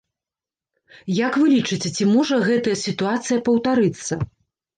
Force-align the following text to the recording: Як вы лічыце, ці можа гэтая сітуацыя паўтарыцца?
Як 1.17 1.33
вы 1.41 1.45
лічыце, 1.55 1.87
ці 1.95 2.07
можа 2.15 2.41
гэтая 2.49 2.75
сітуацыя 2.85 3.39
паўтарыцца? 3.51 4.13